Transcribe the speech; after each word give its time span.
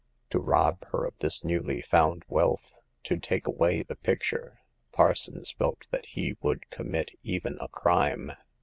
To 0.31 0.39
rob 0.39 0.83
her 0.87 1.05
of 1.05 1.13
this 1.19 1.43
newly 1.43 1.79
found 1.79 2.23
wealth— 2.27 2.75
to 3.03 3.19
take 3.19 3.45
away 3.45 3.83
the 3.83 3.95
picture— 3.95 4.59
Parsons 4.91 5.51
felt 5.51 5.85
that 5.91 6.07
he 6.07 6.35
would 6.41 6.71
commit 6.71 7.11
even 7.21 7.59
a 7.61 7.67
crime. 7.67 8.31